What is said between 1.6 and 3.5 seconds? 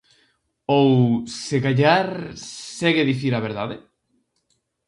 callar... segue a dicir a